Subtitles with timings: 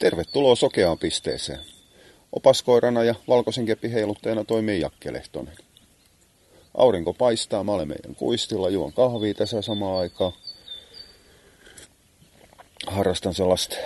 [0.00, 1.60] Tervetuloa sokeaan pisteeseen.
[2.32, 3.90] Opaskoirana ja valkoisen keppi
[4.46, 5.56] toimii Jakke Lehtonen.
[6.76, 10.32] Aurinko paistaa, mä olen meidän kuistilla, juon kahvia tässä samaan aikaan.
[12.86, 13.76] Harrastan sellaista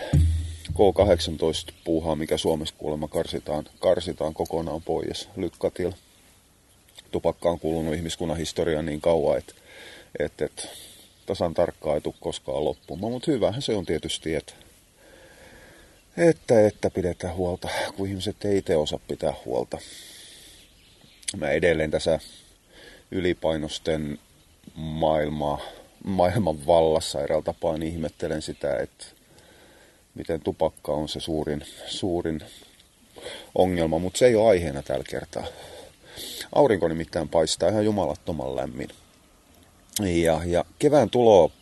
[0.72, 5.96] K18-puuhaa, mikä Suomessa kuulemma karsitaan, karsitaan kokonaan pois lykkatilla.
[7.10, 9.54] Tupakka on kuulunut ihmiskunnan historiaan niin kauan, että,
[10.18, 10.68] että, että
[11.26, 13.12] tasan tarkkaan ei tule koskaan loppumaan.
[13.12, 14.63] Mutta hyvähän se on tietysti, että
[16.16, 19.78] että, että pidetään huolta, kun ihmiset ei itse osaa pitää huolta.
[21.36, 22.18] Mä edelleen tässä
[23.10, 24.18] ylipainosten
[24.74, 25.60] maailmaa,
[26.04, 29.04] maailman vallassa eräällä tapaa niin ihmettelen sitä, että
[30.14, 32.40] miten tupakka on se suurin, suurin
[33.54, 35.46] ongelma, mutta se ei ole aiheena tällä kertaa.
[36.54, 38.88] Aurinko nimittäin paistaa ihan jumalattoman lämmin.
[40.00, 41.52] Ja, ja kevään tulo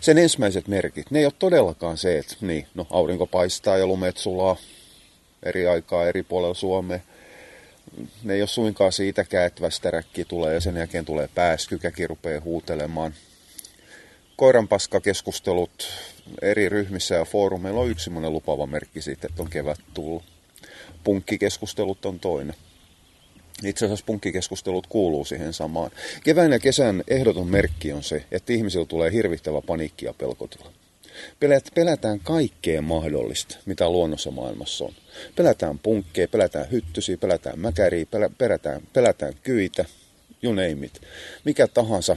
[0.00, 4.16] sen ensimmäiset merkit, ne ei ole todellakaan se, että niin, no, aurinko paistaa ja lumet
[4.16, 4.56] sulaa
[5.42, 7.00] eri aikaa eri puolella Suomea.
[8.22, 12.40] Ne ei ole suinkaan siitäkään, että västäräkki tulee ja sen jälkeen tulee pääsky, käki rupeaa
[12.40, 13.14] huutelemaan.
[14.36, 15.88] Koiranpaskakeskustelut
[16.42, 20.22] eri ryhmissä ja foorumeilla on yksi lupaava merkki siitä, että on kevät tullut.
[21.04, 22.54] Punkkikeskustelut on toinen.
[23.64, 25.90] Itse asiassa punkkikeskustelut kuuluu siihen samaan.
[26.24, 30.72] Kevään ja kesän ehdoton merkki on se, että ihmisillä tulee hirvittävä paniikki ja pelkotila.
[31.74, 34.92] Pelätään kaikkea mahdollista, mitä luonnossa maailmassa on.
[35.36, 38.06] Pelätään punkkeja, pelätään hyttysiä, pelätään mäkäriä,
[38.38, 39.84] pelätään, pelätään kyitä,
[40.42, 41.00] you name it.
[41.44, 42.16] Mikä tahansa,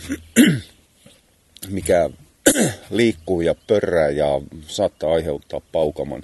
[1.70, 2.10] mikä
[2.90, 6.24] liikkuu ja pörrää ja saattaa aiheuttaa paukaman,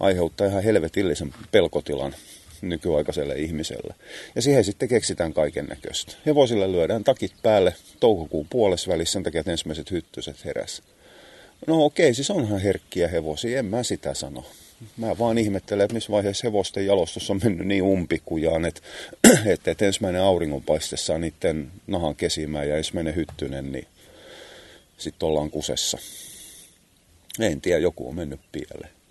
[0.00, 2.14] aiheuttaa ihan helvetillisen pelkotilan
[2.62, 3.94] nykyaikaiselle ihmiselle.
[4.34, 6.12] Ja siihen sitten keksitään kaiken näköistä.
[6.26, 10.82] Hevosille lyödään takit päälle toukokuun puolessa välissä sen takia, että ensimmäiset hyttyset heräs.
[11.66, 14.44] No okei, siis onhan herkkiä hevosia, en mä sitä sano.
[14.96, 18.80] Mä vaan ihmettelen, että missä vaiheessa hevosten jalostus on mennyt niin umpikujaan, että,
[19.52, 23.86] että, että ensimmäinen auringonpaiste saa niiden nahan kesimään ja ensimmäinen hyttynen, niin
[24.98, 25.98] sitten ollaan kusessa.
[27.40, 29.01] En tiedä, joku on mennyt pieleen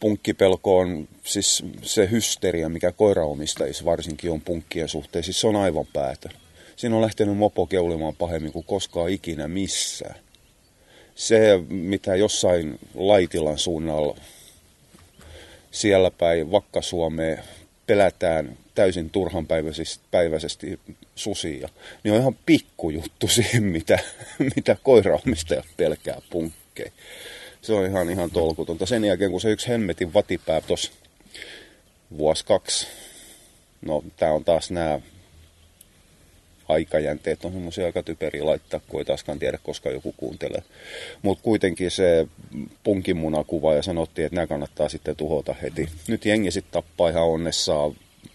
[0.00, 5.86] punkkipelko on siis se hysteria, mikä koiraomistajissa varsinkin on punkkien suhteen, siis se on aivan
[5.92, 6.32] päätön.
[6.76, 10.14] Siinä on lähtenyt mopo keulimaan pahemmin kuin koskaan ikinä missään.
[11.14, 14.16] Se, mitä jossain Laitilan suunnalla
[15.70, 17.42] siellä päin Vakka-Suomeen
[17.86, 20.80] pelätään täysin turhanpäiväisesti
[21.14, 21.68] susia,
[22.04, 23.98] niin on ihan pikkujuttu siihen, mitä,
[24.56, 26.92] mitä koiraomistajat pelkää punkkeja
[27.66, 28.86] se on ihan, ihan tolkutonta.
[28.86, 30.92] Sen jälkeen, kun se yksi hemmetin vatipää tuossa
[32.18, 32.86] vuosi kaksi,
[33.82, 35.00] no tää on taas nämä
[36.68, 40.62] aikajänteet on semmoisia aika typeriä laittaa, kun ei taaskaan tiedä, koska joku kuuntelee.
[41.22, 42.26] Mutta kuitenkin se
[42.84, 45.88] punkimunakuva ja sanottiin, että nämä kannattaa sitten tuhota heti.
[46.08, 47.92] Nyt jengi sitten tappaa ihan onnessaan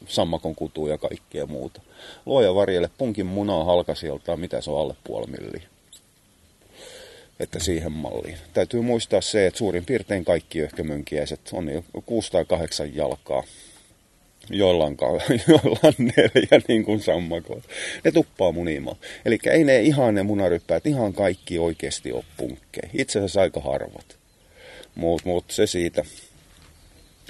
[0.08, 1.82] sammakon kutua ja kaikkea muuta.
[2.26, 5.68] Luoja varjelle punkin munaa halkasiltaan, mitä se on alle puoli milliä
[7.42, 8.38] että siihen malliin.
[8.54, 13.44] Täytyy muistaa se, että suurin piirtein kaikki öhkömönkiäiset on jo 6 tai 8 jalkaa.
[14.50, 14.98] Joilla on,
[15.48, 17.68] joilla on neljä niin kuin sammakoita.
[18.04, 18.98] Ne tuppaa munimaan.
[19.26, 22.90] Eli ei ne ihan ne munaryppäät ihan kaikki oikeasti ole punkkeja.
[22.94, 24.18] Itse asiassa aika harvat.
[24.96, 26.04] Mutta mut se siitä.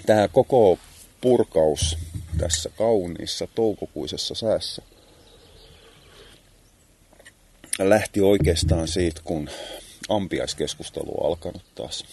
[0.06, 0.80] Tämä koko
[1.22, 1.98] purkaus
[2.38, 4.82] tässä kauniissa toukokuisessa säässä
[7.80, 9.50] lähti oikeastaan siitä, kun
[10.16, 12.06] ampiaiskeskustelu on alkanut taas.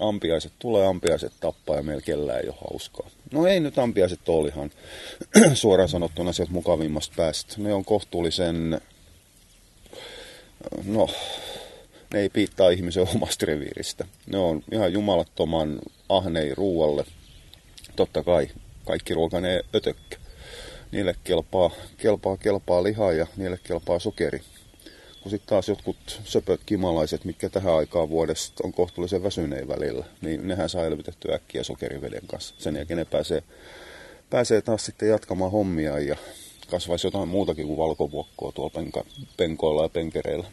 [0.00, 3.10] Ampiaiset tulee, ampiaiset tappaa ja meillä kellään ei ole hauskaa.
[3.32, 4.70] No ei nyt ampiaiset ole ihan
[5.54, 7.54] suoraan sanottuna sieltä mukavimmasta päästä.
[7.58, 8.80] Ne on kohtuullisen,
[10.84, 11.08] no,
[12.12, 14.04] ne ei piittaa ihmisen omasta reviiristä.
[14.26, 15.78] Ne on ihan jumalattoman
[16.08, 17.04] ahnei ruualle.
[17.96, 18.48] Totta kai
[18.84, 20.16] kaikki ruoka ne ötökkä.
[20.92, 24.42] Niille kelpaa, kelpaa, kelpaa liha ja niille kelpaa sokeri
[25.22, 30.48] kun sitten taas jotkut söpöt kimalaiset, mitkä tähän aikaan vuodesta on kohtuullisen väsyneen välillä, niin
[30.48, 32.54] nehän saa elvytettyä äkkiä sokeriveden kanssa.
[32.58, 33.42] Sen jälkeen ne pääsee,
[34.30, 36.16] pääsee taas sitten jatkamaan hommia ja
[36.70, 39.04] kasvaisi jotain muutakin kuin valkovuokkoa tuolla penka,
[39.36, 40.46] penkoilla ja penkereillä.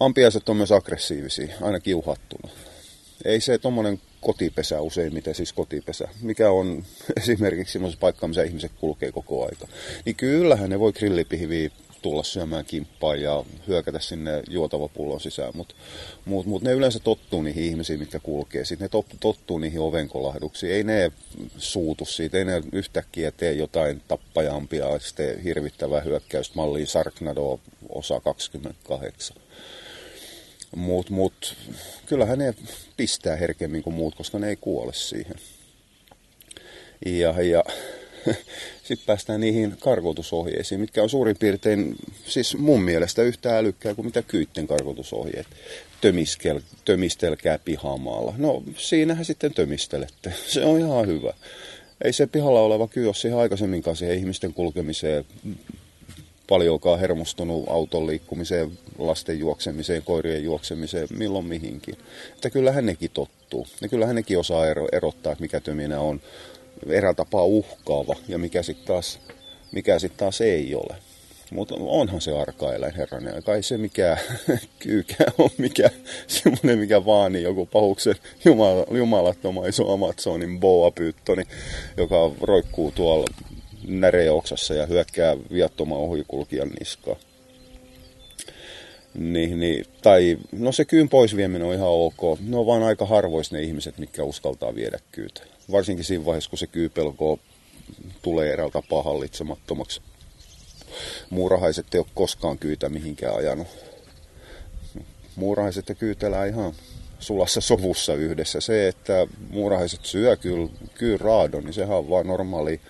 [0.00, 2.52] Ampiaiset on myös aggressiivisia, aina kiuhattuna.
[3.24, 6.84] Ei se tuommoinen kotipesä useimmiten, siis kotipesä, mikä on
[7.22, 9.68] esimerkiksi semmoisessa paikka, missä ihmiset kulkee koko aika.
[10.04, 11.70] Niin kyllähän ne voi grillipihviä
[12.02, 15.74] tulla syömään kimppaa ja hyökätä sinne juotavapullon sisään, mutta
[16.24, 18.64] mut, mut ne yleensä tottuu niihin ihmisiin, mitkä kulkee.
[18.64, 20.72] Sitten ne tottuu niihin ovenkolahduksiin.
[20.72, 21.12] Ei ne
[21.58, 29.36] suutu siitä, ei ne yhtäkkiä tee jotain tappajampia, sitten hirvittävää hyökkäystä malliin Sarknado osa 28.
[30.76, 31.56] Mut, mut,
[32.06, 32.54] kyllähän ne
[32.96, 35.34] pistää herkemmin kuin muut, koska ne ei kuole siihen.
[37.06, 37.64] Ja, ja
[38.84, 41.96] sitten päästään niihin karkotusohjeisiin, mitkä on suurin piirtein,
[42.26, 45.46] siis mun mielestä yhtä älykkää kuin mitä kyytten karkotusohjeet.
[46.00, 48.34] Tömiskel, tömistelkää pihamaalla.
[48.38, 50.32] No siinähän sitten tömistelette.
[50.46, 51.32] Se on ihan hyvä.
[52.04, 55.24] Ei se pihalla oleva kyy ole siihen aikaisemminkaan siihen ihmisten kulkemiseen
[56.48, 61.96] paljonkaan hermostunut auton liikkumiseen, lasten juoksemiseen, koirien juoksemiseen, milloin mihinkin.
[62.34, 63.66] Että kyllähän nekin tottuu.
[63.80, 66.20] Ja kyllähän nekin osaa erottaa, että mikä töminä on
[66.86, 69.20] erätapaa uhkaava ja mikä sitten taas,
[69.72, 70.96] mikä sit taas ei ole.
[71.52, 73.42] Mutta onhan se arka-eläin, herranen.
[73.42, 74.16] Kai se mikä
[74.78, 75.90] kyykä on, mikä
[76.26, 78.14] semmoinen, mikä vaani joku pahuksen
[78.44, 81.44] jumala, jumalattoman iso Amazonin boa-pyyttoni,
[81.96, 83.26] joka roikkuu tuolla
[83.86, 87.16] näreoksassa ja hyökkää viattoman ohikulkijan niskaan.
[89.14, 92.40] Niin, niin, tai no se kyyn pois vieminen on ihan ok.
[92.40, 95.51] Ne on vaan aika harvois ne ihmiset, mitkä uskaltaa viedä kyytä.
[95.72, 97.38] Varsinkin siinä vaiheessa, kun se kyypelko
[98.22, 100.00] tulee eräältä tapaa hallitsemattomaksi.
[101.30, 103.66] Muurahaiset ei ole koskaan kyytä mihinkään ajanut.
[105.36, 106.72] Muurahaiset ja kyyt elää ihan
[107.18, 108.60] sulassa sovussa yhdessä.
[108.60, 112.80] Se, että muurahaiset syö kyllä, kyllä raadon, niin sehän on vaan normaali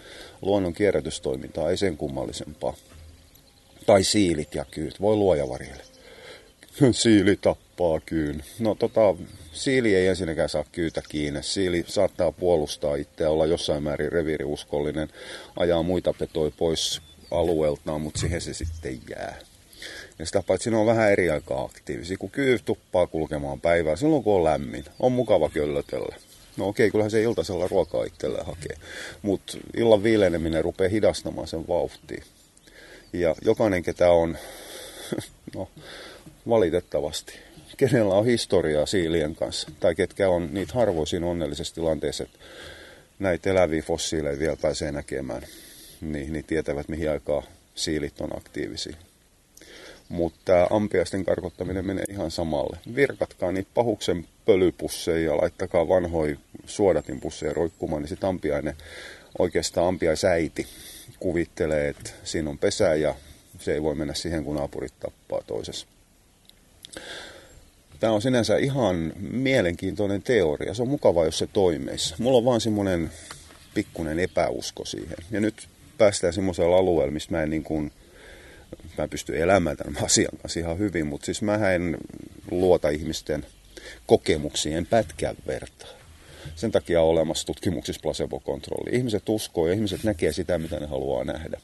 [0.43, 2.75] luonnon kierrätystoimintaa, ei sen kummallisempaa.
[3.87, 5.82] Tai siilit ja kyyt, voi luoja varjelle.
[6.93, 7.72] Siili tappaa
[8.07, 8.45] kyyn.
[8.59, 9.01] No tota,
[9.53, 11.43] siili ei ensinnäkään saa kyytä kiinni.
[11.43, 15.09] Siili saattaa puolustaa itseä, olla jossain määrin reviiriuskollinen,
[15.57, 19.39] ajaa muita petoja pois alueeltaan, mutta siihen se sitten jää.
[20.19, 24.25] Ja sitä paitsi ne on vähän eri aikaa aktiivisia, kun kyy tuppaa kulkemaan päivää silloin
[24.25, 24.85] kun on lämmin.
[25.01, 26.17] On mukava köllötellä.
[26.57, 28.77] No okei, kyllähän se iltasella ruokaa itselleen hakee.
[29.23, 32.25] Mutta illan viileneminen rupeaa hidastamaan sen vauhtia.
[33.13, 34.39] Ja jokainen, ketä on,
[35.57, 35.69] no
[36.49, 37.39] valitettavasti,
[37.77, 42.39] kenellä on historiaa siilien kanssa, tai ketkä on niitä harvoisin onnellisessa tilanteessa, että
[43.19, 45.43] näitä eläviä fossiileja vielä pääsee näkemään,
[46.01, 47.43] niin, niin tietävät, mihin aikaa
[47.75, 48.97] siilit on aktiivisia.
[50.09, 52.79] Mutta ampiaisten karkottaminen menee ihan samalle.
[52.95, 56.37] Virkatkaa niitä pahuksen pölypusseja ja laittakaa vanhoja
[56.67, 58.77] suodatinpusseja roikkumaan, niin sitten ampiainen,
[59.39, 60.67] oikeastaan ampiaisäiti
[61.19, 63.15] kuvittelee, että siinä on pesä ja
[63.59, 65.87] se ei voi mennä siihen, kun naapurit tappaa toisessa.
[68.02, 70.75] Tämä on sinänsä ihan mielenkiintoinen teoria.
[70.75, 72.14] Se on mukava, jos se toimisi.
[72.19, 73.10] Mulla on vaan semmoinen
[73.75, 75.16] pikkuinen epäusko siihen.
[75.31, 75.69] Ja nyt
[75.99, 77.93] päästään semmoisella alueella, mistä mä en niin kuin,
[78.99, 81.96] mä pystyn elämään tämän asian kanssa ihan hyvin, mutta siis mä en
[82.50, 83.46] luota ihmisten
[84.06, 85.90] kokemuksiin, en pätkän vertaa.
[86.54, 88.96] Sen takia on olemassa tutkimuksissa placebo-kontrolli.
[88.96, 91.60] Ihmiset uskoo ja ihmiset näkee sitä, mitä ne haluaa nähdä.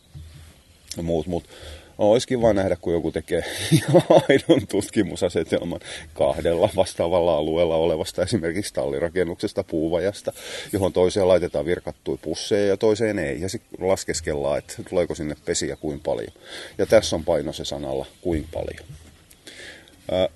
[1.03, 1.51] Muut, mutta
[1.99, 3.45] olisikin vaan nähdä, kun joku tekee
[4.29, 5.81] aidon tutkimusasetelman
[6.15, 10.33] kahdella vastaavalla alueella olevasta esimerkiksi tallirakennuksesta, puuvajasta,
[10.73, 13.41] johon toiseen laitetaan virkattuja pusseja ja toiseen ei.
[13.41, 16.33] Ja sitten laskeskellaan, että tuleeko sinne pesiä kuin paljon.
[16.79, 18.87] Ja tässä on paino se sanalla kuin paljon.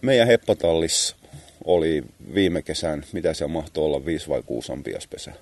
[0.02, 1.16] Meidän heppatallis
[1.64, 2.04] oli
[2.34, 5.32] viime kesän, mitä se mahtoi olla, 5 vai 6 ampiaspesä.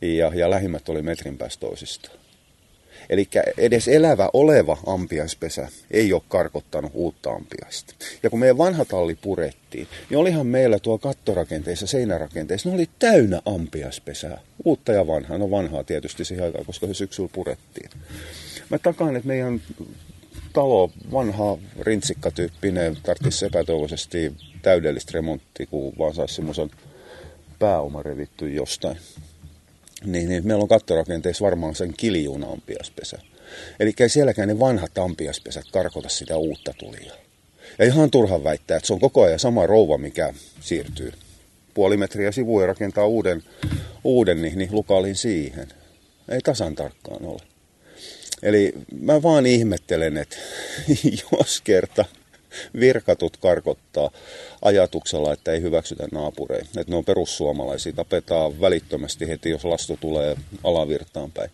[0.00, 2.21] Ja, ja lähimmät oli metrin päästä toisistaan.
[3.10, 3.28] Eli
[3.58, 7.94] edes elävä oleva ampiaispesä ei ole karkottanut uutta ampiaista.
[8.22, 13.42] Ja kun meidän vanha talli purettiin, niin olihan meillä tuo kattorakenteissa, seinärakenteissa, ne oli täynnä
[13.44, 14.40] ampiaispesää.
[14.64, 15.38] Uutta ja vanhaa.
[15.38, 17.90] No vanhaa tietysti siihen aikaan, koska se syksyllä purettiin.
[18.70, 19.62] Mä takaan, että meidän
[20.52, 24.32] talo, vanha rintsikkatyyppinen, tarvitsisi epätoivoisesti
[24.62, 26.70] täydellistä remonttia, kun vaan saisi semmoisen
[27.58, 28.96] pääoma revitty jostain
[30.04, 33.18] niin, niin meillä on kattorakenteessa varmaan sen kiljuna ampiaspesä.
[33.80, 37.12] Eli ei sielläkään ne vanhat ampiaspesät karkota sitä uutta tulia.
[37.78, 41.12] Ja ihan turhan väittää, että se on koko ajan sama rouva, mikä siirtyy
[41.74, 43.42] puoli metriä sivuja rakentaa uuden,
[44.04, 45.68] uuden niin, niin lukaalin siihen.
[46.28, 47.42] Ei tasan tarkkaan ole.
[48.42, 50.36] Eli mä vaan ihmettelen, että
[51.32, 52.04] jos kerta
[52.80, 54.10] virkatut karkottaa
[54.62, 56.80] ajatuksella, että ei hyväksytä naapureita.
[56.80, 61.50] Että ne on perussuomalaisia, tapetaan välittömästi heti, jos lastu tulee alavirtaan päin.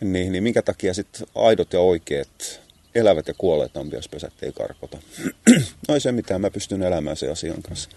[0.00, 2.60] Niin, niin minkä takia sitten aidot ja oikeat
[2.94, 4.98] elävät ja kuolleet ampiaspesät ei karkota.
[5.88, 7.90] no ei se mitään, mä pystyn elämään sen asian kanssa.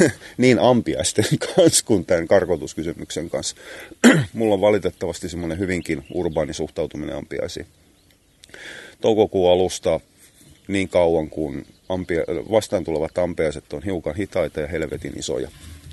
[0.38, 1.24] niin ampiaisten
[1.56, 3.56] kanssa kuin tämän karkotuskysymyksen kanssa.
[4.32, 7.66] Mulla on valitettavasti semmoinen hyvinkin urbaani suhtautuminen ampiaisiin.
[9.00, 10.00] Toukokuun alusta
[10.68, 12.20] niin kauan kuin ampia,
[12.50, 15.50] vastaan tulevat ampeaiset on hiukan hitaita ja helvetin isoja.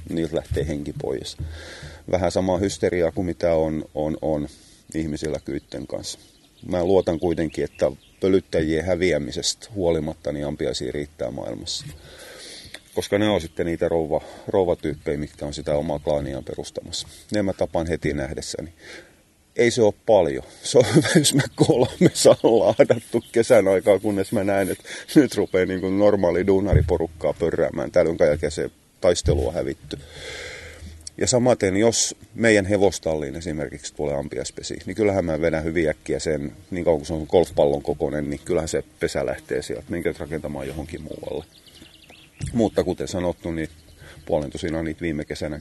[0.09, 1.37] Niiltä lähtee henki pois.
[2.11, 4.47] Vähän sama hysteriaa kuin mitä on, on, on
[4.95, 6.19] ihmisillä kyytten kanssa.
[6.67, 11.85] Mä luotan kuitenkin, että pölyttäjien häviämisestä huolimatta, niin ampiaisia riittää maailmassa.
[12.95, 17.07] Koska ne on sitten niitä rouva, rouvatyyppejä, mitkä on sitä omaa klaaniaan perustamassa.
[17.33, 18.73] Ne mä tapaan heti nähdessäni
[19.55, 20.43] ei se ole paljon.
[20.63, 24.83] Se on hyvä, jos mä kolme saan laadattu kesän aikaa, kunnes mä näen, että
[25.15, 27.91] nyt rupeaa niin kuin normaali duunariporukkaa pörräämään.
[27.91, 28.69] Täällä on jälkeen se
[29.01, 29.99] taistelu on hävitty.
[31.17, 36.55] Ja samaten, jos meidän hevostalliin esimerkiksi tulee ampiaspesi, niin kyllähän mä vedän hyvin äkkiä sen,
[36.71, 40.67] niin kauan kuin se on golfpallon kokoinen, niin kyllähän se pesä lähtee sieltä, minkä rakentamaan
[40.67, 41.45] johonkin muualle.
[42.53, 43.69] Mutta kuten sanottu, niin
[44.25, 45.59] puolen tosiaan niitä viime, kesänä,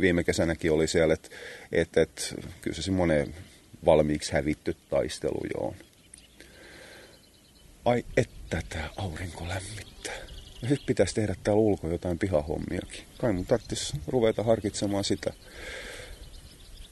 [0.00, 1.28] viime kesänäkin oli siellä, että
[1.72, 3.34] et, et, kyllä se semmoinen
[3.84, 5.74] valmiiksi hävitty taistelu joo.
[7.84, 10.14] Ai että tämä aurinko lämmittää.
[10.62, 13.04] Ja sitten pitäisi tehdä täällä ulko jotain pihahommiakin.
[13.18, 15.32] Kai mun tarvitsisi ruveta harkitsemaan sitä.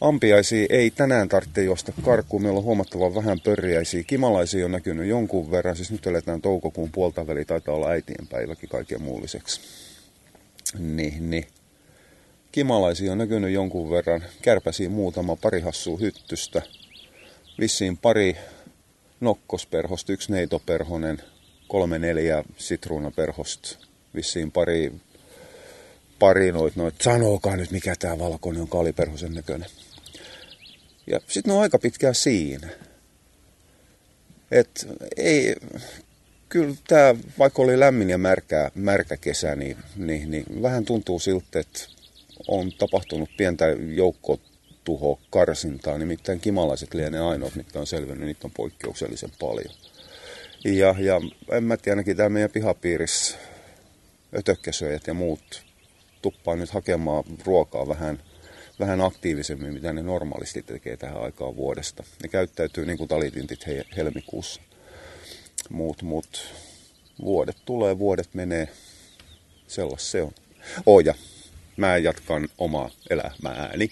[0.00, 2.42] Ampiaisia ei tänään tarvitse juosta karkuun.
[2.42, 4.02] Meillä on huomattavan vähän pörjäisiä.
[4.02, 5.76] Kimalaisia on näkynyt jonkun verran.
[5.76, 7.44] Siis nyt eletään toukokuun puolta väli.
[7.44, 9.60] Taitaa olla äitienpäiväkin kaiken muulliseksi
[10.78, 11.46] niin, niin.
[12.52, 14.24] Kimalaisia on näkynyt jonkun verran.
[14.42, 16.62] Kärpäsiin muutama pari hassua hyttystä.
[17.60, 18.36] Vissiin pari
[19.20, 21.22] nokkosperhosta, yksi neitoperhonen,
[21.68, 23.78] kolme neljä sitruunaperhosta.
[24.14, 24.92] Vissiin pari,
[26.18, 29.68] pari noit, noit, sanokaa nyt mikä tämä valkoinen on kaliperhosen näköinen.
[31.06, 32.68] Ja sitten on aika pitkään siinä.
[34.50, 35.56] Et ei,
[36.54, 41.60] kyllä tämä, vaikka oli lämmin ja märkä, märkä kesä, niin, niin, niin vähän tuntuu siltä,
[41.60, 41.80] että
[42.48, 45.98] on tapahtunut pientä joukkotuho karsintaa.
[45.98, 49.74] Nimittäin kimalaiset lienee ainoat, mitkä on selvinnyt, niitä on poikkeuksellisen paljon.
[50.64, 51.20] Ja, ja
[51.52, 53.36] en mä tiedä, ainakin tämä meidän pihapiirissä
[54.38, 55.62] ötökkäsöjät ja muut
[56.22, 58.22] tuppaa nyt hakemaan ruokaa vähän,
[58.80, 62.04] vähän aktiivisemmin, mitä ne normaalisti tekee tähän aikaan vuodesta.
[62.22, 64.60] Ne käyttäytyy niin kuin talitintit he, helmikuussa
[65.70, 66.54] muut, muut
[67.24, 68.68] vuodet tulee, vuodet menee.
[69.68, 70.32] Sellas se on.
[70.86, 71.14] Oja,
[71.76, 73.88] mä jatkan omaa elämääni,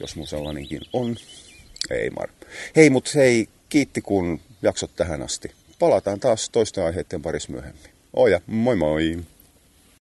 [0.00, 1.16] jos mun sellainenkin on.
[1.90, 2.28] Ei mar.
[2.76, 5.52] Hei, mut hei, kiitti kun jaksot tähän asti.
[5.78, 7.90] Palataan taas toisten aiheiden parissa myöhemmin.
[8.12, 9.18] Oja, moi moi!